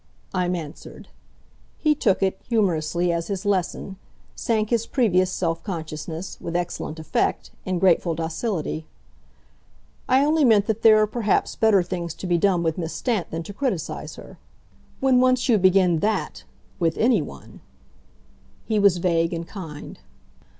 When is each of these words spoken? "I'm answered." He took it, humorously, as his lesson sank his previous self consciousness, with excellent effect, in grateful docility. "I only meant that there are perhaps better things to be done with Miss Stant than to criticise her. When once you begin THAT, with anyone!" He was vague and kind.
"I'm 0.33 0.55
answered." 0.55 1.09
He 1.77 1.93
took 1.93 2.23
it, 2.23 2.41
humorously, 2.49 3.11
as 3.11 3.27
his 3.27 3.45
lesson 3.45 3.97
sank 4.33 4.71
his 4.71 4.87
previous 4.87 5.29
self 5.29 5.61
consciousness, 5.63 6.41
with 6.41 6.55
excellent 6.55 6.97
effect, 6.97 7.51
in 7.65 7.77
grateful 7.77 8.15
docility. 8.15 8.87
"I 10.09 10.25
only 10.25 10.43
meant 10.43 10.65
that 10.65 10.81
there 10.81 10.97
are 10.97 11.05
perhaps 11.05 11.55
better 11.55 11.83
things 11.83 12.15
to 12.15 12.25
be 12.25 12.39
done 12.39 12.63
with 12.63 12.79
Miss 12.79 12.93
Stant 12.93 13.29
than 13.29 13.43
to 13.43 13.53
criticise 13.53 14.15
her. 14.15 14.39
When 15.01 15.21
once 15.21 15.47
you 15.47 15.59
begin 15.59 15.99
THAT, 15.99 16.45
with 16.79 16.97
anyone!" 16.97 17.61
He 18.65 18.79
was 18.79 18.97
vague 18.97 19.33
and 19.33 19.47
kind. 19.47 19.99